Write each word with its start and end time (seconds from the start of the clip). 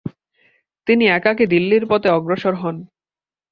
তিনি 0.87 1.05
একাকী 1.07 1.45
দিল্লির 1.45 1.83
পথে 1.87 2.09
অগ্রসর 2.09 2.53
হন। 2.53 2.75